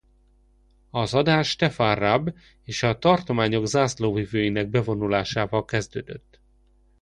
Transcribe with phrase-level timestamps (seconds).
[0.89, 6.39] Az adás Stefan Raab és a tartományok zászlóvivőinek bevonulásával kezdődött.